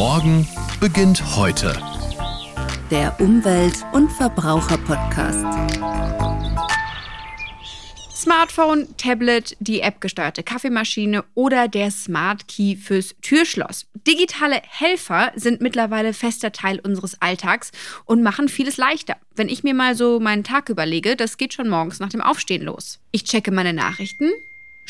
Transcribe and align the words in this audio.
Morgen 0.00 0.48
beginnt 0.80 1.36
heute. 1.36 1.78
Der 2.90 3.20
Umwelt- 3.20 3.84
und 3.92 4.10
Verbraucher-Podcast. 4.10 5.44
Smartphone, 8.14 8.96
Tablet, 8.96 9.58
die 9.60 9.84
appgesteuerte 9.84 10.42
Kaffeemaschine 10.42 11.22
oder 11.34 11.68
der 11.68 11.90
Smart 11.90 12.48
Key 12.48 12.76
fürs 12.76 13.14
Türschloss. 13.20 13.88
Digitale 14.06 14.62
Helfer 14.66 15.32
sind 15.36 15.60
mittlerweile 15.60 16.14
fester 16.14 16.50
Teil 16.50 16.80
unseres 16.80 17.20
Alltags 17.20 17.70
und 18.06 18.22
machen 18.22 18.48
vieles 18.48 18.78
leichter. 18.78 19.18
Wenn 19.36 19.50
ich 19.50 19.64
mir 19.64 19.74
mal 19.74 19.94
so 19.94 20.18
meinen 20.18 20.44
Tag 20.44 20.70
überlege, 20.70 21.14
das 21.14 21.36
geht 21.36 21.52
schon 21.52 21.68
morgens 21.68 22.00
nach 22.00 22.08
dem 22.08 22.22
Aufstehen 22.22 22.62
los. 22.62 23.00
Ich 23.12 23.24
checke 23.24 23.50
meine 23.50 23.74
Nachrichten, 23.74 24.30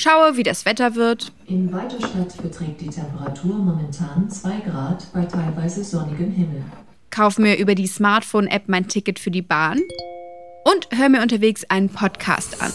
schaue, 0.01 0.37
wie 0.37 0.43
das 0.43 0.65
Wetter 0.65 0.95
wird. 0.95 1.33
In 1.47 1.73
Weiterstadt 1.73 2.37
beträgt 2.43 2.81
die 2.81 2.89
Temperatur 2.89 3.57
momentan 3.57 4.29
2 4.29 4.61
Grad 4.61 5.07
bei 5.13 5.25
teilweise 5.25 5.85
sonnigem 5.85 6.31
Himmel. 6.31 6.65
Kaufe 7.11 7.43
mir 7.43 7.59
über 7.59 7.75
die 7.75 7.87
Smartphone-App 7.87 8.65
mein 8.69 8.89
Ticket 8.89 9.19
für 9.19 9.31
die 9.31 9.43
Bahn 9.43 9.81
und 10.65 10.89
höre 10.93 11.09
mir 11.09 11.23
unterwegs 11.23 11.65
einen 11.69 11.89
Podcast 11.89 12.63
an. 12.63 12.73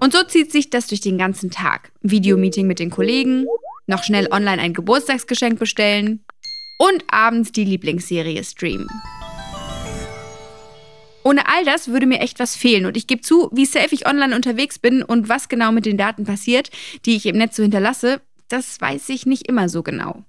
Und 0.00 0.12
so 0.12 0.22
zieht 0.24 0.50
sich 0.50 0.70
das 0.70 0.88
durch 0.88 1.00
den 1.00 1.18
ganzen 1.18 1.50
Tag. 1.50 1.92
Videomeeting 2.02 2.66
mit 2.66 2.78
den 2.78 2.90
Kollegen, 2.90 3.46
noch 3.86 4.02
schnell 4.02 4.28
online 4.32 4.60
ein 4.60 4.74
Geburtstagsgeschenk 4.74 5.58
bestellen 5.58 6.24
und 6.78 7.04
abends 7.08 7.52
die 7.52 7.64
Lieblingsserie 7.64 8.42
streamen. 8.42 8.88
Ohne 11.24 11.48
all 11.48 11.64
das 11.64 11.88
würde 11.88 12.06
mir 12.06 12.20
echt 12.20 12.38
was 12.38 12.56
fehlen 12.56 12.86
und 12.86 12.96
ich 12.96 13.06
gebe 13.06 13.22
zu, 13.22 13.48
wie 13.52 13.66
safe 13.66 13.94
ich 13.94 14.06
online 14.06 14.34
unterwegs 14.34 14.78
bin 14.78 15.02
und 15.02 15.28
was 15.28 15.48
genau 15.48 15.72
mit 15.72 15.86
den 15.86 15.96
Daten 15.96 16.24
passiert, 16.24 16.70
die 17.06 17.16
ich 17.16 17.26
im 17.26 17.36
Netz 17.38 17.56
so 17.56 17.62
hinterlasse, 17.62 18.20
das 18.48 18.80
weiß 18.80 19.08
ich 19.10 19.26
nicht 19.26 19.48
immer 19.48 19.68
so 19.68 19.82
genau. 19.82 20.24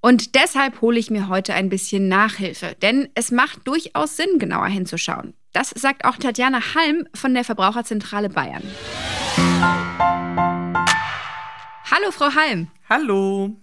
Und 0.00 0.34
deshalb 0.34 0.82
hole 0.82 0.98
ich 0.98 1.10
mir 1.10 1.28
heute 1.28 1.54
ein 1.54 1.70
bisschen 1.70 2.08
Nachhilfe, 2.08 2.76
denn 2.82 3.08
es 3.14 3.30
macht 3.30 3.66
durchaus 3.66 4.16
Sinn, 4.16 4.38
genauer 4.38 4.66
hinzuschauen. 4.66 5.34
Das 5.52 5.70
sagt 5.70 6.04
auch 6.04 6.16
Tatjana 6.16 6.74
Halm 6.74 7.08
von 7.14 7.32
der 7.32 7.44
Verbraucherzentrale 7.44 8.28
Bayern. 8.28 8.62
Hallo, 11.90 12.10
Frau 12.10 12.34
Halm. 12.34 12.68
Hallo. 12.88 13.56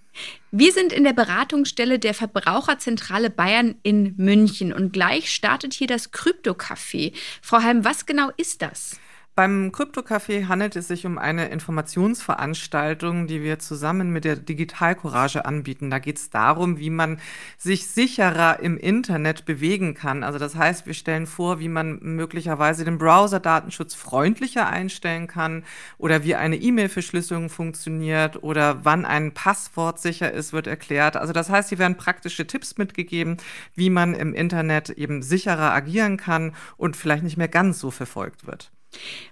Wir 0.54 0.74
sind 0.74 0.92
in 0.92 1.06
der 1.06 1.14
Beratungsstelle 1.14 1.98
der 1.98 2.14
Verbraucherzentrale 2.14 3.30
Bayern 3.30 3.76
in 3.84 4.16
München 4.18 4.74
und 4.74 4.92
gleich 4.92 5.32
startet 5.32 5.74
hier 5.74 5.88
das 5.88 6.12
Krypto-Café. 6.12 7.14
Frau 7.42 7.62
Halm, 7.62 7.86
was 7.86 8.06
genau 8.06 8.32
ist 8.36 8.62
das? 8.62 9.00
Beim 9.34 9.72
Krypto-Café 9.72 10.50
handelt 10.50 10.76
es 10.76 10.90
sich 10.90 11.06
um 11.06 11.18
eine 11.18 11.48
Informationsveranstaltung, 11.48 13.28
die 13.28 13.42
wir 13.42 13.60
zusammen 13.60 14.12
mit 14.12 14.26
der 14.26 14.36
Digital 14.36 14.94
Courage 14.94 15.46
anbieten. 15.46 15.90
Da 15.90 16.00
geht 16.00 16.18
es 16.18 16.30
darum, 16.30 16.80
wie 16.80 16.90
man 16.90 17.18
sich 17.58 17.88
sicherer 17.88 18.60
im 18.60 18.78
Internet 18.78 19.46
bewegen 19.46 19.94
kann. 19.94 20.26
Also 20.26 20.38
das 20.38 20.56
heißt, 20.56 20.86
wir 20.86 20.94
stellen 20.94 21.28
vor, 21.28 21.62
wie 21.62 21.70
man 21.70 22.00
möglicherweise 22.02 22.84
den 22.84 22.98
Browser-Datenschutz 22.98 23.96
freundlicher 23.96 24.68
einstellen 24.68 25.28
kann 25.28 25.64
oder 25.98 26.26
wie 26.26 26.36
eine 26.36 26.58
E-Mail-Verschlüsselung 26.58 27.50
funktioniert 27.50 28.44
oder 28.44 28.84
wann 28.84 29.06
ein 29.06 29.34
Passwort 29.34 30.00
sicher 30.02 30.30
ist, 30.34 30.52
wird 30.52 30.68
erklärt. 30.68 31.16
Also 31.16 31.32
das 31.32 31.50
heißt, 31.50 31.70
hier 31.70 31.80
werden 31.80 31.96
praktische 31.96 32.48
Tipps 32.48 32.78
mitgegeben, 32.78 33.38
wie 33.76 33.90
man 33.90 34.14
im 34.14 34.34
Internet 34.34 34.90
eben 34.90 35.24
sicherer 35.24 35.72
agieren 35.72 36.18
kann 36.18 36.54
und 36.76 36.98
vielleicht 36.98 37.24
nicht 37.24 37.38
mehr 37.38 37.48
ganz 37.48 37.80
so 37.80 37.92
verfolgt 37.92 38.46
wird. 38.46 38.74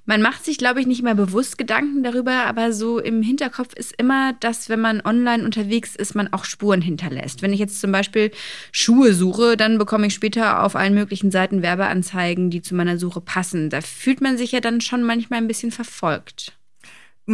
Man 0.05 0.21
macht 0.21 0.45
sich, 0.45 0.57
glaube 0.57 0.79
ich, 0.79 0.87
nicht 0.87 1.01
immer 1.01 1.15
bewusst 1.15 1.57
Gedanken 1.57 2.03
darüber, 2.03 2.45
aber 2.45 2.73
so 2.73 2.99
im 2.99 3.21
Hinterkopf 3.21 3.73
ist 3.73 3.93
immer, 3.97 4.33
dass 4.39 4.69
wenn 4.69 4.79
man 4.79 5.01
online 5.01 5.43
unterwegs 5.43 5.95
ist, 5.95 6.15
man 6.15 6.31
auch 6.33 6.45
Spuren 6.45 6.81
hinterlässt. 6.81 7.41
Wenn 7.41 7.53
ich 7.53 7.59
jetzt 7.59 7.81
zum 7.81 7.91
Beispiel 7.91 8.31
Schuhe 8.71 9.13
suche, 9.13 9.57
dann 9.57 9.77
bekomme 9.77 10.07
ich 10.07 10.13
später 10.13 10.63
auf 10.63 10.75
allen 10.75 10.93
möglichen 10.93 11.31
Seiten 11.31 11.61
Werbeanzeigen, 11.61 12.49
die 12.49 12.61
zu 12.61 12.75
meiner 12.75 12.97
Suche 12.97 13.21
passen. 13.21 13.69
Da 13.69 13.81
fühlt 13.81 14.21
man 14.21 14.37
sich 14.37 14.51
ja 14.51 14.61
dann 14.61 14.81
schon 14.81 15.03
manchmal 15.03 15.39
ein 15.39 15.47
bisschen 15.47 15.71
verfolgt 15.71 16.58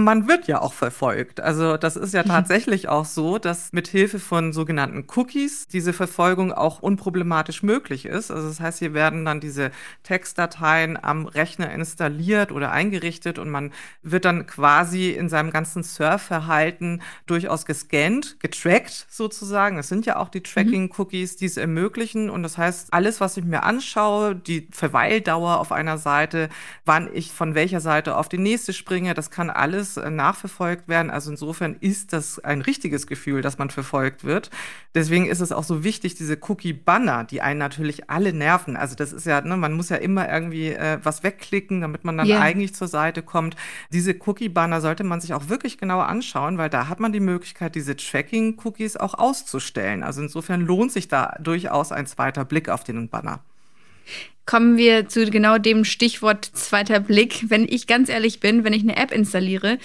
man 0.04 0.28
wird 0.28 0.48
ja 0.48 0.62
auch 0.62 0.74
verfolgt. 0.74 1.40
Also 1.40 1.78
das 1.78 1.96
ist 1.96 2.14
ja 2.14 2.24
tatsächlich 2.24 2.90
auch 2.90 3.06
so, 3.06 3.38
dass 3.38 3.72
mit 3.72 3.88
Hilfe 3.88 4.20
von 4.20 4.52
sogenannten 4.52 5.06
Cookies 5.16 5.68
diese 5.68 5.94
Verfolgung 5.94 6.52
auch 6.52 6.80
unproblematisch 6.80 7.64
möglich 7.64 8.06
ist. 8.06 8.30
Also 8.30 8.48
das 8.50 8.60
heißt, 8.60 8.80
hier 8.80 8.94
werden 8.94 9.24
dann 9.24 9.40
diese 9.40 9.72
Textdateien 10.04 11.02
am 11.02 11.26
Rechner 11.26 11.72
installiert 11.72 12.52
oder 12.52 12.72
eingerichtet 12.72 13.40
und 13.40 13.50
man 13.50 13.72
wird 14.04 14.26
dann 14.26 14.48
quasi 14.48 15.12
in 15.12 15.30
seinem 15.30 15.52
ganzen 15.52 15.84
Surfverhalten 15.84 17.02
durchaus 17.26 17.66
gescannt, 17.66 18.38
getrackt 18.40 19.08
sozusagen. 19.10 19.78
Es 19.78 19.88
sind 19.88 20.06
ja 20.06 20.18
auch 20.18 20.30
die 20.30 20.44
Tracking-Cookies, 20.44 21.38
die 21.38 21.46
es 21.46 21.58
ermöglichen. 21.58 22.30
Und 22.30 22.44
das 22.44 22.58
heißt, 22.58 22.94
alles, 22.94 23.22
was 23.22 23.38
ich 23.38 23.46
mir 23.46 23.64
anschaue, 23.64 24.36
die 24.36 24.68
Verweildauer 24.72 25.60
auf 25.60 25.72
einer 25.72 25.98
Seite, 25.98 26.50
wann 26.84 27.10
ich 27.14 27.32
von 27.32 27.56
welcher 27.56 27.80
Seite 27.80 28.18
auf 28.18 28.28
die 28.28 28.38
nächste 28.38 28.74
springe, 28.74 29.14
das 29.14 29.32
kann 29.32 29.50
alles 29.50 29.85
alles 29.86 29.98
äh, 29.98 30.10
nachverfolgt 30.10 30.88
werden. 30.88 31.10
Also 31.10 31.32
insofern 31.32 31.76
ist 31.80 32.14
das 32.14 32.40
ein 32.40 32.62
richtiges 32.62 33.08
Gefühl, 33.08 33.42
dass 33.42 33.58
man 33.58 33.70
verfolgt 33.70 34.24
wird. 34.24 34.50
Deswegen 34.94 35.28
ist 35.28 35.42
es 35.42 35.52
auch 35.52 35.64
so 35.64 35.84
wichtig, 35.84 36.16
diese 36.16 36.38
Cookie-Banner, 36.42 37.26
die 37.26 37.42
einen 37.42 37.60
natürlich 37.60 38.10
alle 38.10 38.34
nerven. 38.34 38.76
Also 38.76 38.96
das 38.96 39.14
ist 39.14 39.26
ja, 39.26 39.42
ne, 39.42 39.58
man 39.58 39.74
muss 39.74 39.90
ja 39.90 39.98
immer 39.98 40.32
irgendwie 40.32 40.70
äh, 40.70 41.00
was 41.04 41.24
wegklicken, 41.24 41.82
damit 41.82 42.04
man 42.04 42.18
dann 42.18 42.28
yeah. 42.28 42.42
eigentlich 42.42 42.74
zur 42.74 42.88
Seite 42.88 43.22
kommt. 43.22 43.56
Diese 43.92 44.16
Cookie-Banner 44.26 44.82
sollte 44.82 45.04
man 45.04 45.22
sich 45.22 45.34
auch 45.34 45.50
wirklich 45.50 45.78
genauer 45.78 46.08
anschauen, 46.08 46.58
weil 46.58 46.70
da 46.70 46.88
hat 46.88 47.00
man 47.00 47.14
die 47.14 47.20
Möglichkeit, 47.20 47.76
diese 47.76 47.96
Tracking-Cookies 47.96 48.98
auch 48.98 49.14
auszustellen. 49.14 50.04
Also 50.04 50.22
insofern 50.22 50.62
lohnt 50.62 50.92
sich 50.92 51.08
da 51.08 51.38
durchaus 51.40 51.92
ein 51.92 52.08
zweiter 52.08 52.46
Blick 52.46 52.70
auf 52.70 52.84
den 52.84 53.10
Banner 53.10 53.42
kommen 54.46 54.78
wir 54.78 55.08
zu 55.08 55.30
genau 55.30 55.58
dem 55.58 55.86
Stichwort 55.86 56.46
zweiter 56.46 57.00
Blick. 57.00 57.50
Wenn 57.50 57.68
ich 57.68 57.88
ganz 57.88 58.10
ehrlich 58.10 58.40
bin, 58.40 58.64
wenn 58.64 58.74
ich 58.74 58.84
eine 58.84 58.98
App 58.98 59.12
installiere, 59.12 59.78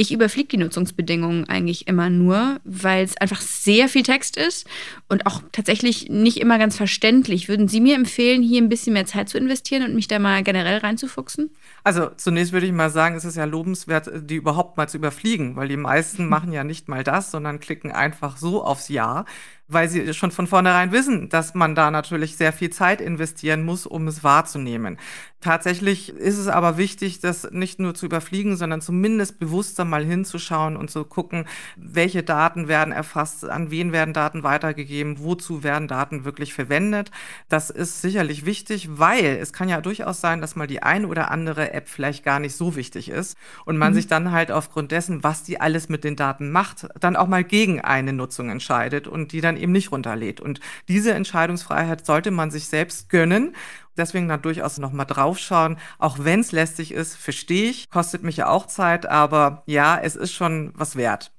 ich 0.00 0.12
überfliege 0.12 0.46
die 0.46 0.56
Nutzungsbedingungen 0.58 1.48
eigentlich 1.48 1.88
immer 1.88 2.08
nur, 2.08 2.60
weil 2.62 3.04
es 3.04 3.16
einfach 3.16 3.40
sehr 3.40 3.88
viel 3.88 4.04
Text 4.04 4.36
ist 4.36 4.64
und 5.08 5.26
auch 5.26 5.42
tatsächlich 5.50 6.08
nicht 6.08 6.36
immer 6.38 6.56
ganz 6.56 6.76
verständlich. 6.76 7.48
Würden 7.48 7.66
Sie 7.66 7.80
mir 7.80 7.96
empfehlen, 7.96 8.40
hier 8.40 8.62
ein 8.62 8.68
bisschen 8.68 8.92
mehr 8.92 9.06
Zeit 9.06 9.28
zu 9.28 9.36
investieren 9.38 9.82
und 9.82 9.96
mich 9.96 10.06
da 10.06 10.20
mal 10.20 10.44
generell 10.44 10.78
reinzufuchsen? 10.78 11.50
Also 11.82 12.10
zunächst 12.16 12.52
würde 12.52 12.66
ich 12.66 12.72
mal 12.72 12.90
sagen, 12.90 13.16
es 13.16 13.24
ist 13.24 13.36
ja 13.36 13.44
lobenswert, 13.44 14.08
die 14.14 14.36
überhaupt 14.36 14.76
mal 14.76 14.88
zu 14.88 14.98
überfliegen, 14.98 15.56
weil 15.56 15.66
die 15.66 15.76
meisten 15.76 16.26
machen 16.28 16.52
ja 16.52 16.62
nicht 16.62 16.88
mal 16.88 17.02
das, 17.02 17.32
sondern 17.32 17.58
klicken 17.58 17.90
einfach 17.90 18.36
so 18.36 18.62
aufs 18.62 18.88
Ja 18.88 19.24
weil 19.68 19.88
sie 19.88 20.14
schon 20.14 20.30
von 20.30 20.46
vornherein 20.46 20.92
wissen, 20.92 21.28
dass 21.28 21.54
man 21.54 21.74
da 21.74 21.90
natürlich 21.90 22.36
sehr 22.36 22.54
viel 22.54 22.70
Zeit 22.70 23.02
investieren 23.02 23.64
muss, 23.64 23.86
um 23.86 24.08
es 24.08 24.24
wahrzunehmen. 24.24 24.98
Tatsächlich 25.40 26.08
ist 26.08 26.38
es 26.38 26.48
aber 26.48 26.78
wichtig, 26.78 27.20
das 27.20 27.50
nicht 27.52 27.78
nur 27.78 27.94
zu 27.94 28.06
überfliegen, 28.06 28.56
sondern 28.56 28.80
zumindest 28.80 29.38
bewusster 29.38 29.84
mal 29.88 30.04
hinzuschauen 30.04 30.76
und 30.76 30.90
zu 30.90 31.04
gucken, 31.04 31.46
welche 31.76 32.22
Daten 32.22 32.68
werden 32.68 32.92
erfasst, 32.92 33.48
an 33.48 33.70
wen 33.70 33.92
werden 33.92 34.14
Daten 34.14 34.42
weitergegeben, 34.42 35.18
wozu 35.18 35.62
werden 35.62 35.88
Daten 35.88 36.24
wirklich 36.24 36.54
verwendet. 36.54 37.10
Das 37.48 37.70
ist 37.70 38.02
sicherlich 38.02 38.44
wichtig, 38.44 38.88
weil 38.92 39.38
es 39.40 39.52
kann 39.52 39.68
ja 39.68 39.80
durchaus 39.80 40.20
sein, 40.20 40.40
dass 40.40 40.56
mal 40.56 40.66
die 40.66 40.82
eine 40.82 41.06
oder 41.06 41.30
andere 41.30 41.72
App 41.72 41.88
vielleicht 41.88 42.24
gar 42.24 42.40
nicht 42.40 42.54
so 42.54 42.76
wichtig 42.76 43.08
ist 43.08 43.36
und 43.64 43.78
man 43.78 43.92
mhm. 43.92 43.96
sich 43.96 44.06
dann 44.06 44.32
halt 44.32 44.50
aufgrund 44.50 44.92
dessen, 44.92 45.24
was 45.24 45.42
die 45.42 45.60
alles 45.60 45.88
mit 45.88 46.04
den 46.04 46.16
Daten 46.16 46.50
macht, 46.50 46.88
dann 47.00 47.16
auch 47.16 47.26
mal 47.26 47.44
gegen 47.44 47.80
eine 47.80 48.12
Nutzung 48.12 48.50
entscheidet 48.50 49.08
und 49.08 49.32
die 49.32 49.40
dann 49.40 49.56
eben 49.56 49.72
nicht 49.72 49.92
runterlädt. 49.92 50.40
Und 50.40 50.60
diese 50.88 51.14
Entscheidungsfreiheit 51.14 52.06
sollte 52.06 52.30
man 52.30 52.50
sich 52.50 52.66
selbst 52.68 53.08
gönnen. 53.08 53.54
Deswegen 53.98 54.28
da 54.28 54.36
durchaus 54.36 54.78
noch 54.78 54.92
mal 54.92 55.04
draufschauen. 55.04 55.76
Auch 55.98 56.18
wenn 56.20 56.40
es 56.40 56.52
lästig 56.52 56.92
ist, 56.92 57.16
verstehe 57.16 57.70
ich, 57.70 57.90
kostet 57.90 58.22
mich 58.22 58.36
ja 58.36 58.48
auch 58.48 58.66
Zeit, 58.66 59.06
aber 59.06 59.62
ja, 59.66 59.98
es 60.00 60.16
ist 60.16 60.32
schon 60.32 60.72
was 60.74 60.96
wert. 60.96 61.32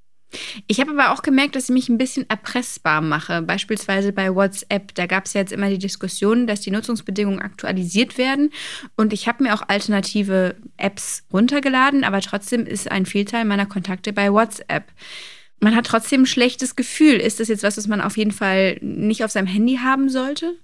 Ich 0.67 0.79
habe 0.79 0.91
aber 0.91 1.11
auch 1.11 1.23
gemerkt, 1.23 1.55
dass 1.55 1.63
ich 1.63 1.69
mich 1.73 1.89
ein 1.89 1.97
bisschen 1.97 2.29
erpressbar 2.29 3.01
mache. 3.01 3.41
Beispielsweise 3.41 4.13
bei 4.13 4.35
WhatsApp. 4.35 4.93
Da 4.93 5.07
gab 5.07 5.25
es 5.25 5.33
ja 5.33 5.41
jetzt 5.41 5.51
immer 5.51 5.69
die 5.69 5.79
Diskussion, 5.79 6.45
dass 6.45 6.61
die 6.61 6.69
Nutzungsbedingungen 6.69 7.41
aktualisiert 7.41 8.19
werden. 8.19 8.51
Und 8.95 9.11
ich 9.11 9.27
habe 9.27 9.43
mir 9.43 9.55
auch 9.55 9.63
alternative 9.67 10.55
Apps 10.77 11.23
runtergeladen, 11.33 12.03
aber 12.03 12.21
trotzdem 12.21 12.67
ist 12.67 12.91
ein 12.91 13.07
Vielteil 13.07 13.45
meiner 13.45 13.65
Kontakte 13.65 14.13
bei 14.13 14.31
WhatsApp 14.31 14.91
man 15.61 15.75
hat 15.75 15.87
trotzdem 15.87 16.23
ein 16.23 16.25
schlechtes 16.25 16.75
Gefühl. 16.75 17.15
Ist 17.15 17.39
das 17.39 17.47
jetzt 17.47 17.63
was, 17.63 17.77
was 17.77 17.87
man 17.87 18.01
auf 18.01 18.17
jeden 18.17 18.31
Fall 18.31 18.77
nicht 18.81 19.23
auf 19.23 19.31
seinem 19.31 19.47
Handy 19.47 19.77
haben 19.77 20.09
sollte? 20.09 20.57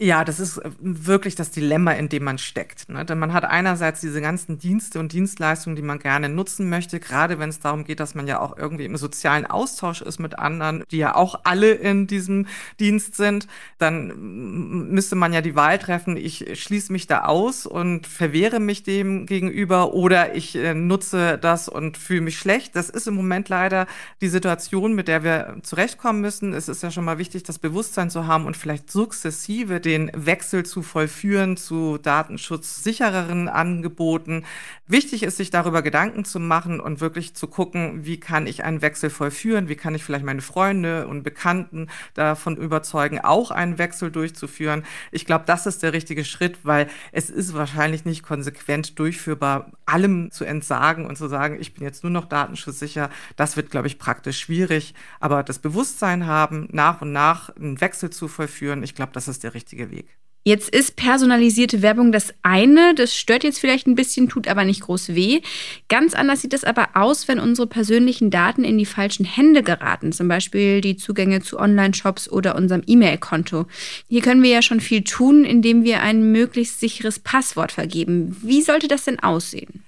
Ja, 0.00 0.24
das 0.24 0.40
ist 0.40 0.58
äh, 0.58 0.70
wirklich 0.80 1.36
das 1.36 1.52
Dilemma, 1.52 1.92
in 1.92 2.08
dem 2.08 2.24
man 2.24 2.36
steckt. 2.38 2.88
Ne? 2.88 3.04
Denn 3.04 3.16
man 3.16 3.32
hat 3.32 3.44
einerseits 3.44 4.00
diese 4.00 4.20
ganzen 4.20 4.58
Dienste 4.58 4.98
und 4.98 5.12
Dienstleistungen, 5.12 5.76
die 5.76 5.82
man 5.82 6.00
gerne 6.00 6.28
nutzen 6.28 6.68
möchte, 6.68 6.98
gerade 6.98 7.38
wenn 7.38 7.48
es 7.48 7.60
darum 7.60 7.84
geht, 7.84 8.00
dass 8.00 8.16
man 8.16 8.26
ja 8.26 8.40
auch 8.40 8.56
irgendwie 8.56 8.86
im 8.86 8.96
sozialen 8.96 9.46
Austausch 9.46 10.02
ist 10.02 10.18
mit 10.18 10.36
anderen, 10.36 10.82
die 10.90 10.96
ja 10.96 11.14
auch 11.14 11.42
alle 11.44 11.70
in 11.70 12.08
diesem 12.08 12.48
Dienst 12.80 13.14
sind. 13.14 13.46
Dann 13.78 14.90
müsste 14.90 15.14
man 15.14 15.32
ja 15.32 15.42
die 15.42 15.54
Wahl 15.54 15.78
treffen, 15.78 16.16
ich 16.16 16.60
schließe 16.60 16.92
mich 16.92 17.06
da 17.06 17.26
aus 17.26 17.64
und 17.64 18.08
verwehre 18.08 18.58
mich 18.58 18.82
dem 18.82 19.26
gegenüber 19.26 19.94
oder 19.94 20.34
ich 20.34 20.56
äh, 20.56 20.74
nutze 20.74 21.38
das 21.38 21.68
und 21.68 21.98
fühle 21.98 22.22
mich 22.22 22.36
schlecht. 22.36 22.74
Das 22.74 22.90
ist 22.90 23.06
im 23.06 23.14
Moment 23.14 23.48
leider 23.48 23.86
die 24.20 24.28
Situation, 24.28 24.94
mit 24.94 25.06
der 25.06 25.22
wir 25.22 25.58
zurechtkommen 25.62 26.20
müssen. 26.20 26.52
Es 26.52 26.68
ist 26.68 26.82
ja 26.82 26.90
schon 26.90 27.04
mal 27.04 27.18
wichtig, 27.18 27.44
das 27.44 27.60
Bewusstsein 27.60 28.10
zu 28.10 28.26
haben 28.26 28.46
und 28.46 28.56
vielleicht 28.56 28.90
sukzessive 28.90 29.83
den 29.84 30.10
Wechsel 30.14 30.64
zu 30.64 30.82
vollführen 30.82 31.56
zu 31.56 31.98
datenschutzsichereren 31.98 33.48
Angeboten. 33.48 34.44
Wichtig 34.86 35.22
ist, 35.22 35.36
sich 35.36 35.50
darüber 35.50 35.82
Gedanken 35.82 36.24
zu 36.24 36.40
machen 36.40 36.80
und 36.80 37.00
wirklich 37.00 37.34
zu 37.34 37.46
gucken, 37.46 38.04
wie 38.04 38.20
kann 38.20 38.46
ich 38.46 38.64
einen 38.64 38.82
Wechsel 38.82 39.10
vollführen, 39.10 39.68
wie 39.68 39.76
kann 39.76 39.94
ich 39.94 40.04
vielleicht 40.04 40.24
meine 40.24 40.42
Freunde 40.42 41.06
und 41.06 41.22
Bekannten 41.22 41.88
davon 42.14 42.56
überzeugen, 42.56 43.20
auch 43.20 43.50
einen 43.50 43.78
Wechsel 43.78 44.10
durchzuführen. 44.10 44.84
Ich 45.10 45.26
glaube, 45.26 45.44
das 45.46 45.66
ist 45.66 45.82
der 45.82 45.92
richtige 45.92 46.24
Schritt, 46.24 46.58
weil 46.64 46.88
es 47.12 47.30
ist 47.30 47.54
wahrscheinlich 47.54 48.04
nicht 48.04 48.22
konsequent 48.22 48.98
durchführbar, 48.98 49.72
allem 49.86 50.30
zu 50.30 50.44
entsagen 50.44 51.06
und 51.06 51.16
zu 51.16 51.28
sagen, 51.28 51.58
ich 51.60 51.74
bin 51.74 51.82
jetzt 51.82 52.02
nur 52.02 52.12
noch 52.12 52.26
datenschutzsicher. 52.26 53.10
Das 53.36 53.56
wird, 53.56 53.70
glaube 53.70 53.86
ich, 53.86 53.98
praktisch 53.98 54.38
schwierig. 54.38 54.94
Aber 55.20 55.42
das 55.42 55.58
Bewusstsein 55.58 56.26
haben, 56.26 56.68
nach 56.72 57.02
und 57.02 57.12
nach 57.12 57.50
einen 57.56 57.80
Wechsel 57.80 58.10
zu 58.10 58.28
vollführen, 58.28 58.82
ich 58.82 58.94
glaube, 58.94 59.12
das 59.12 59.28
ist 59.28 59.44
der 59.44 59.54
richtige 59.54 59.73
richtige 59.74 59.90
Weg. 59.90 60.06
Jetzt 60.46 60.68
ist 60.68 60.96
personalisierte 60.96 61.80
Werbung 61.80 62.12
das 62.12 62.34
eine, 62.42 62.94
das 62.94 63.16
stört 63.16 63.44
jetzt 63.44 63.58
vielleicht 63.58 63.86
ein 63.86 63.94
bisschen, 63.94 64.28
tut 64.28 64.46
aber 64.46 64.66
nicht 64.66 64.82
groß 64.82 65.14
weh. 65.14 65.40
Ganz 65.88 66.12
anders 66.12 66.42
sieht 66.42 66.52
es 66.52 66.64
aber 66.64 66.88
aus, 66.92 67.28
wenn 67.28 67.40
unsere 67.40 67.66
persönlichen 67.66 68.30
Daten 68.30 68.62
in 68.62 68.76
die 68.76 68.84
falschen 68.84 69.24
Hände 69.24 69.62
geraten, 69.62 70.12
zum 70.12 70.28
Beispiel 70.28 70.82
die 70.82 70.98
Zugänge 70.98 71.40
zu 71.40 71.58
Online-Shops 71.58 72.30
oder 72.30 72.56
unserem 72.56 72.82
E-Mail-Konto. 72.86 73.64
Hier 74.06 74.20
können 74.20 74.42
wir 74.42 74.50
ja 74.50 74.60
schon 74.60 74.80
viel 74.80 75.02
tun, 75.02 75.46
indem 75.46 75.82
wir 75.82 76.02
ein 76.02 76.30
möglichst 76.30 76.78
sicheres 76.78 77.20
Passwort 77.20 77.72
vergeben. 77.72 78.36
Wie 78.42 78.60
sollte 78.60 78.86
das 78.86 79.04
denn 79.04 79.20
aussehen? 79.20 79.82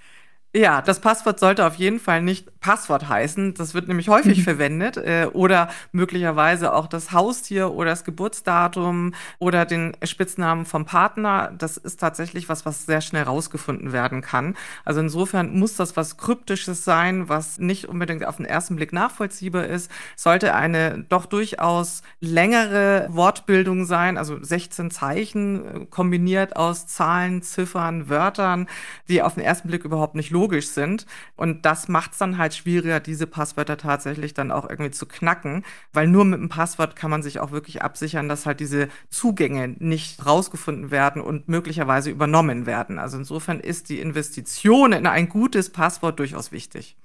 Ja, 0.54 0.80
das 0.80 1.02
Passwort 1.02 1.38
sollte 1.38 1.66
auf 1.66 1.74
jeden 1.74 2.00
Fall 2.00 2.22
nicht 2.22 2.55
Passwort 2.66 3.08
heißen. 3.08 3.54
Das 3.54 3.74
wird 3.74 3.86
nämlich 3.86 4.08
häufig 4.08 4.38
mhm. 4.38 4.42
verwendet. 4.42 4.96
Äh, 4.96 5.28
oder 5.32 5.68
möglicherweise 5.92 6.74
auch 6.74 6.88
das 6.88 7.12
Haustier 7.12 7.72
oder 7.72 7.90
das 7.90 8.04
Geburtsdatum 8.04 9.14
oder 9.38 9.64
den 9.64 9.96
Spitznamen 10.02 10.66
vom 10.66 10.84
Partner. 10.84 11.52
Das 11.56 11.76
ist 11.76 12.00
tatsächlich 12.00 12.48
was, 12.48 12.66
was 12.66 12.84
sehr 12.84 13.00
schnell 13.00 13.22
rausgefunden 13.22 13.92
werden 13.92 14.20
kann. 14.20 14.56
Also 14.84 15.00
insofern 15.00 15.56
muss 15.56 15.76
das 15.76 15.96
was 15.96 16.16
Kryptisches 16.16 16.84
sein, 16.84 17.28
was 17.28 17.58
nicht 17.58 17.86
unbedingt 17.88 18.26
auf 18.26 18.36
den 18.36 18.46
ersten 18.46 18.74
Blick 18.74 18.92
nachvollziehbar 18.92 19.66
ist. 19.66 19.90
Sollte 20.16 20.54
eine 20.54 21.04
doch 21.08 21.26
durchaus 21.26 22.02
längere 22.20 23.06
Wortbildung 23.10 23.84
sein, 23.84 24.18
also 24.18 24.42
16 24.42 24.90
Zeichen 24.90 25.82
äh, 25.82 25.86
kombiniert 25.86 26.56
aus 26.56 26.88
Zahlen, 26.88 27.42
Ziffern, 27.42 28.08
Wörtern, 28.08 28.66
die 29.08 29.22
auf 29.22 29.34
den 29.34 29.44
ersten 29.44 29.68
Blick 29.68 29.84
überhaupt 29.84 30.16
nicht 30.16 30.30
logisch 30.30 30.56
logisch 30.56 30.68
sind. 30.68 31.06
Und 31.36 31.64
das 31.64 31.88
macht 31.88 32.12
es 32.12 32.18
dann 32.18 32.38
halt 32.38 32.54
schwieriger, 32.56 33.00
diese 33.00 33.26
Passwörter 33.26 33.76
tatsächlich 33.76 34.34
dann 34.34 34.50
auch 34.50 34.68
irgendwie 34.68 34.90
zu 34.90 35.06
knacken, 35.06 35.64
weil 35.92 36.06
nur 36.08 36.24
mit 36.24 36.38
einem 36.40 36.48
Passwort 36.48 36.96
kann 36.96 37.10
man 37.10 37.22
sich 37.22 37.40
auch 37.40 37.50
wirklich 37.52 37.82
absichern, 37.82 38.28
dass 38.28 38.46
halt 38.46 38.60
diese 38.60 38.88
Zugänge 39.08 39.76
nicht 39.78 40.24
rausgefunden 40.24 40.90
werden 40.90 41.22
und 41.22 41.48
möglicherweise 41.48 42.10
übernommen 42.10 42.66
werden. 42.66 42.98
Also 42.98 43.18
insofern 43.18 43.60
ist 43.60 43.88
die 43.88 44.00
Investition 44.00 44.92
in 44.92 45.06
ein 45.06 45.28
gutes 45.28 45.70
Passwort 45.70 46.18
durchaus 46.18 46.52
wichtig. 46.52 46.96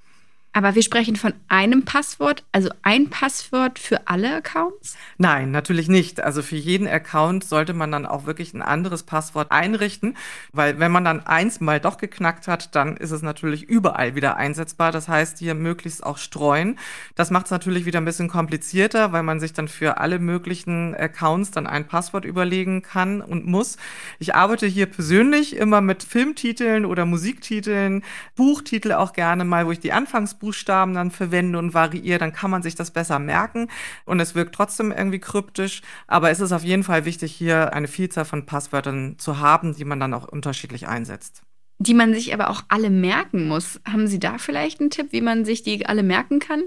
Aber 0.53 0.75
wir 0.75 0.83
sprechen 0.83 1.15
von 1.15 1.33
einem 1.47 1.85
Passwort, 1.85 2.43
also 2.51 2.69
ein 2.81 3.09
Passwort 3.09 3.79
für 3.79 4.07
alle 4.07 4.35
Accounts? 4.35 4.97
Nein, 5.17 5.51
natürlich 5.51 5.87
nicht. 5.87 6.21
Also 6.21 6.41
für 6.41 6.57
jeden 6.57 6.89
Account 6.89 7.45
sollte 7.45 7.73
man 7.73 7.89
dann 7.89 8.05
auch 8.05 8.25
wirklich 8.25 8.53
ein 8.53 8.61
anderes 8.61 9.03
Passwort 9.03 9.49
einrichten, 9.51 10.17
weil 10.51 10.77
wenn 10.77 10.91
man 10.91 11.05
dann 11.05 11.25
eins 11.25 11.61
mal 11.61 11.79
doch 11.79 11.97
geknackt 11.97 12.49
hat, 12.49 12.75
dann 12.75 12.97
ist 12.97 13.11
es 13.11 13.21
natürlich 13.21 13.63
überall 13.63 14.15
wieder 14.15 14.35
einsetzbar. 14.35 14.91
Das 14.91 15.07
heißt, 15.07 15.39
hier 15.39 15.55
möglichst 15.55 16.03
auch 16.03 16.17
streuen. 16.17 16.77
Das 17.15 17.31
macht 17.31 17.45
es 17.45 17.51
natürlich 17.51 17.85
wieder 17.85 18.01
ein 18.01 18.05
bisschen 18.05 18.27
komplizierter, 18.27 19.13
weil 19.13 19.23
man 19.23 19.39
sich 19.39 19.53
dann 19.53 19.69
für 19.69 19.99
alle 19.99 20.19
möglichen 20.19 20.93
Accounts 20.95 21.51
dann 21.51 21.65
ein 21.65 21.87
Passwort 21.87 22.25
überlegen 22.25 22.81
kann 22.81 23.21
und 23.21 23.45
muss. 23.45 23.77
Ich 24.19 24.35
arbeite 24.35 24.67
hier 24.67 24.87
persönlich 24.87 25.55
immer 25.55 25.79
mit 25.79 26.03
Filmtiteln 26.03 26.83
oder 26.83 27.05
Musiktiteln, 27.05 28.03
Buchtitel 28.35 28.91
auch 28.91 29.13
gerne 29.13 29.45
mal, 29.45 29.65
wo 29.65 29.71
ich 29.71 29.79
die 29.79 29.93
Anfangs 29.93 30.40
Buchstaben 30.41 30.93
dann 30.93 31.11
verwende 31.11 31.57
und 31.57 31.73
variiere, 31.73 32.19
dann 32.19 32.33
kann 32.33 32.51
man 32.51 32.63
sich 32.63 32.75
das 32.75 32.91
besser 32.91 33.19
merken 33.19 33.69
und 34.05 34.19
es 34.19 34.35
wirkt 34.35 34.53
trotzdem 34.53 34.91
irgendwie 34.91 35.19
kryptisch. 35.19 35.81
Aber 36.07 36.29
es 36.29 36.41
ist 36.41 36.51
auf 36.51 36.63
jeden 36.63 36.83
Fall 36.83 37.05
wichtig, 37.05 37.31
hier 37.31 37.73
eine 37.73 37.87
Vielzahl 37.87 38.25
von 38.25 38.45
Passwörtern 38.45 39.15
zu 39.17 39.39
haben, 39.39 39.75
die 39.75 39.85
man 39.85 39.99
dann 39.99 40.13
auch 40.13 40.27
unterschiedlich 40.27 40.87
einsetzt. 40.87 41.43
Die 41.79 41.93
man 41.93 42.13
sich 42.13 42.33
aber 42.33 42.49
auch 42.49 42.63
alle 42.67 42.89
merken 42.89 43.47
muss. 43.47 43.79
Haben 43.91 44.05
Sie 44.07 44.19
da 44.19 44.37
vielleicht 44.37 44.81
einen 44.81 44.91
Tipp, 44.91 45.07
wie 45.11 45.21
man 45.21 45.45
sich 45.45 45.63
die 45.63 45.85
alle 45.85 46.03
merken 46.03 46.39
kann? 46.39 46.63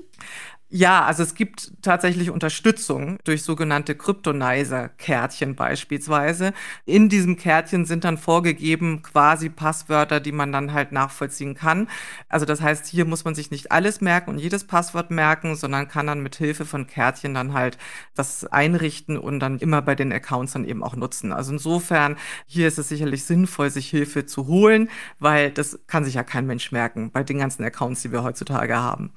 Ja, 0.71 1.05
also 1.05 1.23
es 1.23 1.35
gibt 1.37 1.73
tatsächlich 1.83 2.31
Unterstützung 2.31 3.19
durch 3.23 3.45
sogenannte 3.45 3.95
Kryptonizer-Kärtchen 3.95 5.55
beispielsweise. 5.55 6.53
In 6.85 7.09
diesem 7.09 7.37
Kärtchen 7.37 7.85
sind 7.85 8.03
dann 8.03 8.19
vorgegeben 8.19 9.03
quasi 9.03 9.51
Passwörter, 9.51 10.19
die 10.19 10.33
man 10.33 10.51
dann 10.51 10.73
halt 10.73 10.91
nachvollziehen 10.91 11.55
kann. 11.55 11.89
Also 12.29 12.45
das 12.45 12.61
heißt, 12.61 12.87
hier 12.87 13.05
muss 13.05 13.25
man 13.25 13.37
sich 13.37 13.53
nicht 13.53 13.71
alles 13.71 14.01
merken 14.01 14.31
und 14.31 14.39
jedes 14.39 14.65
Passwort 14.65 15.13
merken, 15.13 15.55
sondern 15.55 15.87
kann 15.87 16.09
dann 16.09 16.23
mit 16.25 16.35
Hilfe 16.35 16.65
von 16.65 16.89
Kärtchen 16.89 17.35
dann 17.35 17.53
halt 17.53 17.79
das 18.17 18.45
einrichten 18.45 19.17
und 19.17 19.39
dann 19.39 19.59
immer 19.61 19.81
bei 19.81 19.95
den 19.95 20.13
Accounts 20.13 20.55
dann 20.55 20.65
eben 20.65 20.83
auch 20.83 20.97
nutzen. 20.97 21.33
Also 21.33 21.53
insofern, 21.53 22.17
hier 22.47 22.67
ist 22.67 22.79
es 22.79 22.89
sicherlich 22.89 23.25
sinnvoll, 23.25 23.71
sich 23.71 23.89
Hilfe 23.91 24.27
zu 24.27 24.49
holen, 24.49 24.89
weil 25.21 25.53
das 25.53 25.79
kann 25.87 26.05
sich 26.05 26.15
ja 26.15 26.25
kein 26.25 26.47
Mensch 26.47 26.73
merken 26.73 27.13
bei 27.13 27.23
den 27.23 27.39
ganzen 27.39 27.63
Accounts, 27.63 28.03
die 28.03 28.11
wir 28.11 28.25
heutzutage 28.25 28.77
haben. 28.77 29.13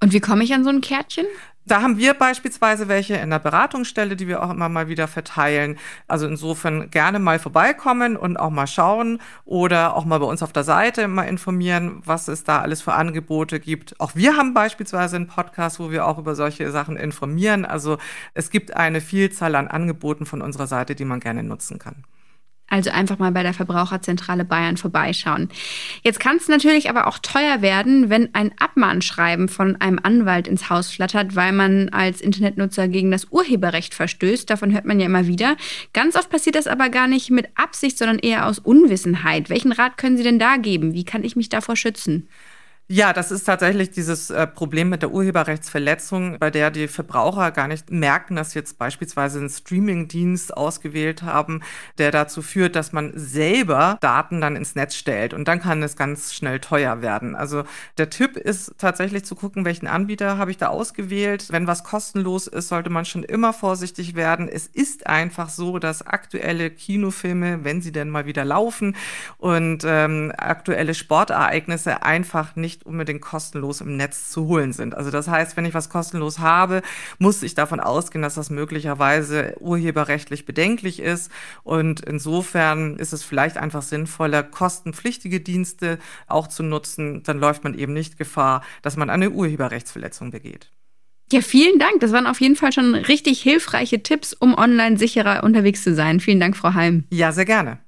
Und 0.00 0.12
wie 0.12 0.20
komme 0.20 0.44
ich 0.44 0.54
an 0.54 0.64
so 0.64 0.70
ein 0.70 0.80
Kärtchen? 0.80 1.26
Da 1.66 1.82
haben 1.82 1.98
wir 1.98 2.14
beispielsweise 2.14 2.88
welche 2.88 3.14
in 3.16 3.30
der 3.30 3.38
Beratungsstelle, 3.38 4.16
die 4.16 4.26
wir 4.26 4.42
auch 4.42 4.50
immer 4.50 4.68
mal 4.68 4.88
wieder 4.88 5.06
verteilen. 5.06 5.78
Also 6.08 6.26
insofern 6.26 6.90
gerne 6.90 7.18
mal 7.18 7.38
vorbeikommen 7.38 8.16
und 8.16 8.38
auch 8.38 8.50
mal 8.50 8.66
schauen 8.66 9.20
oder 9.44 9.94
auch 9.94 10.04
mal 10.04 10.18
bei 10.18 10.26
uns 10.26 10.42
auf 10.42 10.52
der 10.52 10.64
Seite 10.64 11.06
mal 11.06 11.24
informieren, 11.24 12.02
was 12.04 12.28
es 12.28 12.44
da 12.44 12.60
alles 12.60 12.82
für 12.82 12.94
Angebote 12.94 13.60
gibt. 13.60 14.00
Auch 14.00 14.16
wir 14.16 14.36
haben 14.36 14.52
beispielsweise 14.52 15.16
einen 15.16 15.28
Podcast, 15.28 15.78
wo 15.78 15.90
wir 15.90 16.06
auch 16.06 16.18
über 16.18 16.34
solche 16.34 16.70
Sachen 16.72 16.96
informieren. 16.96 17.64
Also 17.64 17.98
es 18.34 18.50
gibt 18.50 18.74
eine 18.74 19.00
Vielzahl 19.00 19.54
an 19.54 19.68
Angeboten 19.68 20.26
von 20.26 20.42
unserer 20.42 20.66
Seite, 20.66 20.94
die 20.94 21.04
man 21.04 21.20
gerne 21.20 21.44
nutzen 21.44 21.78
kann. 21.78 22.04
Also 22.70 22.90
einfach 22.90 23.18
mal 23.18 23.32
bei 23.32 23.42
der 23.42 23.52
Verbraucherzentrale 23.52 24.44
Bayern 24.44 24.76
vorbeischauen. 24.76 25.48
Jetzt 26.02 26.20
kann 26.20 26.36
es 26.36 26.46
natürlich 26.46 26.88
aber 26.88 27.08
auch 27.08 27.18
teuer 27.18 27.62
werden, 27.62 28.10
wenn 28.10 28.32
ein 28.32 28.52
Abmahnschreiben 28.60 29.48
von 29.48 29.74
einem 29.80 29.98
Anwalt 30.00 30.46
ins 30.46 30.70
Haus 30.70 30.92
flattert, 30.92 31.34
weil 31.34 31.52
man 31.52 31.88
als 31.88 32.20
Internetnutzer 32.20 32.86
gegen 32.86 33.10
das 33.10 33.26
Urheberrecht 33.30 33.92
verstößt. 33.92 34.48
Davon 34.48 34.72
hört 34.72 34.84
man 34.84 35.00
ja 35.00 35.06
immer 35.06 35.26
wieder. 35.26 35.56
Ganz 35.92 36.14
oft 36.14 36.30
passiert 36.30 36.54
das 36.54 36.68
aber 36.68 36.90
gar 36.90 37.08
nicht 37.08 37.30
mit 37.30 37.48
Absicht, 37.56 37.98
sondern 37.98 38.20
eher 38.20 38.46
aus 38.46 38.60
Unwissenheit. 38.60 39.50
Welchen 39.50 39.72
Rat 39.72 39.98
können 39.98 40.16
Sie 40.16 40.22
denn 40.22 40.38
da 40.38 40.56
geben? 40.56 40.94
Wie 40.94 41.04
kann 41.04 41.24
ich 41.24 41.34
mich 41.34 41.48
davor 41.48 41.74
schützen? 41.74 42.28
Ja, 42.92 43.12
das 43.12 43.30
ist 43.30 43.44
tatsächlich 43.44 43.92
dieses 43.92 44.30
äh, 44.30 44.48
Problem 44.48 44.88
mit 44.88 45.02
der 45.02 45.12
Urheberrechtsverletzung, 45.12 46.40
bei 46.40 46.50
der 46.50 46.72
die 46.72 46.88
Verbraucher 46.88 47.52
gar 47.52 47.68
nicht 47.68 47.92
merken, 47.92 48.34
dass 48.34 48.50
sie 48.50 48.58
jetzt 48.58 48.78
beispielsweise 48.78 49.38
einen 49.38 49.48
Streamingdienst 49.48 50.56
ausgewählt 50.56 51.22
haben, 51.22 51.60
der 51.98 52.10
dazu 52.10 52.42
führt, 52.42 52.74
dass 52.74 52.92
man 52.92 53.12
selber 53.14 53.96
Daten 54.00 54.40
dann 54.40 54.56
ins 54.56 54.74
Netz 54.74 54.96
stellt. 54.96 55.34
Und 55.34 55.46
dann 55.46 55.60
kann 55.60 55.84
es 55.84 55.94
ganz 55.94 56.34
schnell 56.34 56.58
teuer 56.58 57.00
werden. 57.00 57.36
Also 57.36 57.62
der 57.96 58.10
Tipp 58.10 58.36
ist 58.36 58.74
tatsächlich 58.76 59.24
zu 59.24 59.36
gucken, 59.36 59.64
welchen 59.64 59.86
Anbieter 59.86 60.36
habe 60.36 60.50
ich 60.50 60.56
da 60.56 60.66
ausgewählt. 60.66 61.46
Wenn 61.52 61.68
was 61.68 61.84
kostenlos 61.84 62.48
ist, 62.48 62.66
sollte 62.66 62.90
man 62.90 63.04
schon 63.04 63.22
immer 63.22 63.52
vorsichtig 63.52 64.16
werden. 64.16 64.48
Es 64.48 64.66
ist 64.66 65.06
einfach 65.06 65.48
so, 65.48 65.78
dass 65.78 66.04
aktuelle 66.04 66.70
Kinofilme, 66.70 67.62
wenn 67.62 67.82
sie 67.82 67.92
denn 67.92 68.10
mal 68.10 68.26
wieder 68.26 68.44
laufen 68.44 68.96
und 69.38 69.84
ähm, 69.86 70.32
aktuelle 70.36 70.94
Sportereignisse 70.94 72.02
einfach 72.02 72.56
nicht 72.56 72.79
nicht 72.80 72.86
unbedingt 72.86 73.20
kostenlos 73.20 73.80
im 73.80 73.96
Netz 73.96 74.30
zu 74.30 74.46
holen 74.46 74.72
sind. 74.72 74.94
Also 74.94 75.10
das 75.10 75.28
heißt, 75.28 75.56
wenn 75.56 75.64
ich 75.64 75.74
was 75.74 75.88
kostenlos 75.88 76.38
habe, 76.38 76.82
muss 77.18 77.42
ich 77.42 77.54
davon 77.54 77.80
ausgehen, 77.80 78.22
dass 78.22 78.34
das 78.34 78.50
möglicherweise 78.50 79.54
urheberrechtlich 79.60 80.46
bedenklich 80.46 81.00
ist. 81.00 81.30
Und 81.62 82.00
insofern 82.00 82.96
ist 82.96 83.12
es 83.12 83.22
vielleicht 83.22 83.58
einfach 83.58 83.82
sinnvoller, 83.82 84.42
kostenpflichtige 84.42 85.40
Dienste 85.40 85.98
auch 86.26 86.46
zu 86.46 86.62
nutzen. 86.62 87.22
Dann 87.22 87.38
läuft 87.38 87.64
man 87.64 87.74
eben 87.74 87.92
nicht 87.92 88.16
Gefahr, 88.16 88.62
dass 88.82 88.96
man 88.96 89.10
eine 89.10 89.30
Urheberrechtsverletzung 89.30 90.30
begeht. 90.30 90.70
Ja, 91.32 91.42
vielen 91.42 91.78
Dank. 91.78 92.00
Das 92.00 92.12
waren 92.12 92.26
auf 92.26 92.40
jeden 92.40 92.56
Fall 92.56 92.72
schon 92.72 92.94
richtig 92.94 93.40
hilfreiche 93.40 94.02
Tipps, 94.02 94.32
um 94.32 94.54
online 94.54 94.98
sicherer 94.98 95.44
unterwegs 95.44 95.84
zu 95.84 95.94
sein. 95.94 96.18
Vielen 96.18 96.40
Dank, 96.40 96.56
Frau 96.56 96.74
Heim. 96.74 97.04
Ja, 97.10 97.30
sehr 97.30 97.44
gerne. 97.44 97.78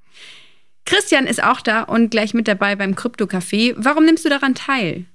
Christian 0.85 1.27
ist 1.27 1.43
auch 1.43 1.61
da 1.61 1.83
und 1.83 2.11
gleich 2.11 2.35
mit 2.35 2.49
dabei 2.49 2.77
beim 2.77 2.95
Krypto-Café. 2.95 3.75
Warum 3.77 4.05
nimmst 4.05 4.25
du 4.25 4.29
daran 4.29 4.55
teil? 4.55 5.07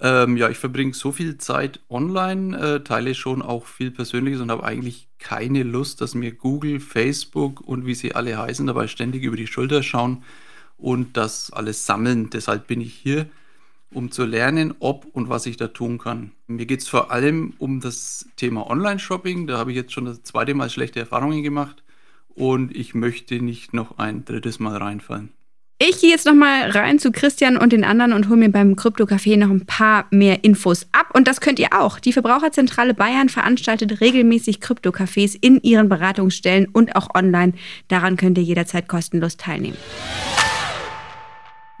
Ähm, 0.00 0.36
ja, 0.36 0.48
ich 0.48 0.56
verbringe 0.56 0.94
so 0.94 1.12
viel 1.12 1.36
Zeit 1.36 1.80
online, 1.90 2.58
äh, 2.58 2.80
teile 2.80 3.14
schon 3.14 3.42
auch 3.42 3.66
viel 3.66 3.90
Persönliches 3.90 4.40
und 4.40 4.50
habe 4.50 4.64
eigentlich 4.64 5.08
keine 5.18 5.62
Lust, 5.62 6.00
dass 6.00 6.14
mir 6.14 6.32
Google, 6.32 6.80
Facebook 6.80 7.60
und 7.60 7.84
wie 7.84 7.94
sie 7.94 8.14
alle 8.14 8.38
heißen, 8.38 8.66
dabei 8.66 8.86
ständig 8.86 9.24
über 9.24 9.36
die 9.36 9.46
Schulter 9.46 9.82
schauen 9.82 10.22
und 10.78 11.18
das 11.18 11.52
alles 11.52 11.84
sammeln. 11.84 12.30
Deshalb 12.30 12.66
bin 12.66 12.80
ich 12.80 12.94
hier, 12.94 13.26
um 13.92 14.10
zu 14.10 14.24
lernen, 14.24 14.74
ob 14.78 15.04
und 15.12 15.28
was 15.28 15.44
ich 15.44 15.58
da 15.58 15.68
tun 15.68 15.98
kann. 15.98 16.30
Mir 16.46 16.64
geht 16.64 16.80
es 16.80 16.88
vor 16.88 17.10
allem 17.10 17.52
um 17.58 17.80
das 17.80 18.26
Thema 18.36 18.70
Online-Shopping. 18.70 19.46
Da 19.46 19.58
habe 19.58 19.72
ich 19.72 19.76
jetzt 19.76 19.92
schon 19.92 20.06
das 20.06 20.22
zweite 20.22 20.54
Mal 20.54 20.70
schlechte 20.70 21.00
Erfahrungen 21.00 21.42
gemacht 21.42 21.82
und 22.34 22.74
ich 22.74 22.94
möchte 22.94 23.40
nicht 23.40 23.74
noch 23.74 23.98
ein 23.98 24.24
drittes 24.24 24.58
Mal 24.58 24.76
reinfallen. 24.76 25.30
Ich 25.82 25.98
gehe 25.98 26.10
jetzt 26.10 26.26
nochmal 26.26 26.70
rein 26.72 26.98
zu 26.98 27.10
Christian 27.10 27.56
und 27.56 27.72
den 27.72 27.84
anderen 27.84 28.12
und 28.12 28.28
hole 28.28 28.36
mir 28.36 28.52
beim 28.52 28.76
Krypto-Café 28.76 29.38
noch 29.38 29.48
ein 29.48 29.64
paar 29.64 30.06
mehr 30.10 30.44
Infos 30.44 30.86
ab. 30.92 31.06
Und 31.14 31.26
das 31.26 31.40
könnt 31.40 31.58
ihr 31.58 31.68
auch. 31.72 31.98
Die 31.98 32.12
Verbraucherzentrale 32.12 32.92
Bayern 32.92 33.30
veranstaltet 33.30 34.02
regelmäßig 34.02 34.60
Krypto-Cafés 34.60 35.38
in 35.40 35.62
ihren 35.62 35.88
Beratungsstellen 35.88 36.66
und 36.66 36.96
auch 36.96 37.14
online. 37.14 37.54
Daran 37.88 38.18
könnt 38.18 38.36
ihr 38.36 38.44
jederzeit 38.44 38.88
kostenlos 38.88 39.38
teilnehmen. 39.38 39.78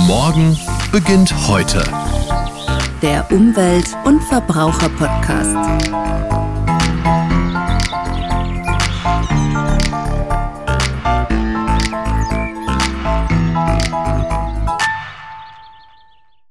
Morgen 0.07 0.57
beginnt 0.91 1.33
heute. 1.47 1.83
Der 3.01 3.29
Umwelt- 3.31 3.95
und 4.03 4.21
Verbraucher-Podcast. 4.23 5.55